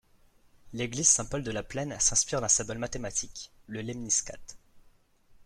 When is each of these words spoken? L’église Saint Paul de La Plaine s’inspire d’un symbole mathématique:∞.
L’église 0.73 1.09
Saint 1.09 1.25
Paul 1.25 1.43
de 1.43 1.51
La 1.51 1.61
Plaine 1.61 1.95
s’inspire 1.99 2.41
d’un 2.41 2.47
symbole 2.47 2.79
mathématique:∞. 2.79 3.51